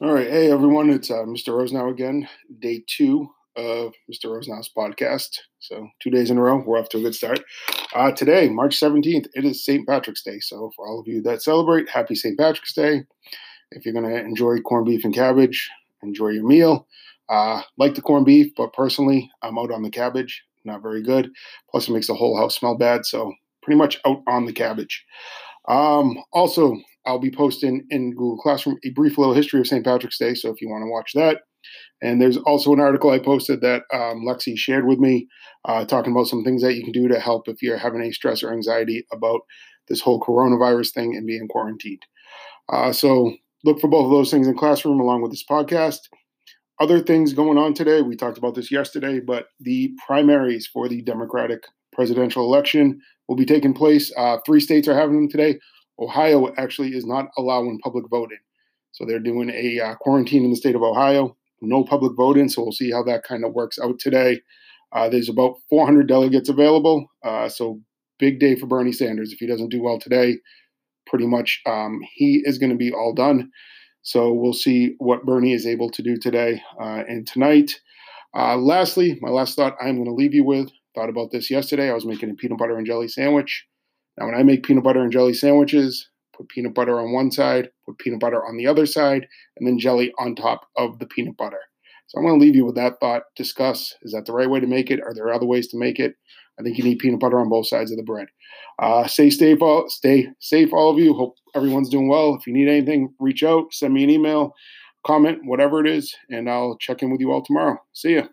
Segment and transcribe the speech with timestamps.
[0.00, 0.30] All right.
[0.30, 0.90] Hey, everyone.
[0.90, 1.58] It's uh, Mr.
[1.58, 2.28] Rosenau again,
[2.60, 4.30] day two of Mr.
[4.30, 5.40] Rosenau's podcast.
[5.58, 7.40] So, two days in a row, we're off to a good start.
[7.92, 9.84] Uh, today, March 17th, it is St.
[9.88, 10.38] Patrick's Day.
[10.38, 12.38] So, for all of you that celebrate, happy St.
[12.38, 13.06] Patrick's Day.
[13.72, 15.68] If you're going to enjoy corned beef and cabbage,
[16.04, 16.86] enjoy your meal.
[17.28, 20.44] Uh, like the corned beef, but personally, I'm out on the cabbage.
[20.64, 21.32] Not very good.
[21.72, 23.04] Plus, it makes the whole house smell bad.
[23.04, 23.32] So,
[23.64, 25.04] pretty much out on the cabbage.
[25.66, 26.76] Um, also,
[27.08, 29.82] I'll be posting in Google Classroom a brief little history of St.
[29.82, 30.34] Patrick's Day.
[30.34, 31.40] So if you want to watch that,
[32.02, 35.26] and there's also an article I posted that um, Lexi shared with me,
[35.64, 38.12] uh, talking about some things that you can do to help if you're having any
[38.12, 39.40] stress or anxiety about
[39.88, 42.02] this whole coronavirus thing and being quarantined.
[42.70, 43.32] Uh, so
[43.64, 46.00] look for both of those things in Classroom along with this podcast.
[46.78, 51.02] Other things going on today, we talked about this yesterday, but the primaries for the
[51.02, 54.12] Democratic presidential election will be taking place.
[54.16, 55.58] Uh, three states are having them today.
[55.98, 58.38] Ohio actually is not allowing public voting.
[58.92, 62.48] So they're doing a uh, quarantine in the state of Ohio, no public voting.
[62.48, 64.40] So we'll see how that kind of works out today.
[64.92, 67.06] Uh, there's about 400 delegates available.
[67.24, 67.80] Uh, so
[68.18, 69.32] big day for Bernie Sanders.
[69.32, 70.38] If he doesn't do well today,
[71.06, 73.50] pretty much um, he is going to be all done.
[74.02, 77.80] So we'll see what Bernie is able to do today uh, and tonight.
[78.34, 80.70] Uh, lastly, my last thought I'm going to leave you with.
[80.94, 81.90] Thought about this yesterday.
[81.90, 83.66] I was making a peanut butter and jelly sandwich.
[84.18, 87.70] Now, when I make peanut butter and jelly sandwiches, put peanut butter on one side,
[87.86, 91.36] put peanut butter on the other side, and then jelly on top of the peanut
[91.36, 91.60] butter.
[92.08, 93.24] So I'm going to leave you with that thought.
[93.36, 95.00] Discuss is that the right way to make it?
[95.00, 96.14] Are there other ways to make it?
[96.58, 98.26] I think you need peanut butter on both sides of the bread.
[98.80, 101.14] Uh, stay safe, all, stay safe, all of you.
[101.14, 102.34] Hope everyone's doing well.
[102.34, 104.54] If you need anything, reach out, send me an email,
[105.06, 107.78] comment, whatever it is, and I'll check in with you all tomorrow.
[107.92, 108.24] See ya.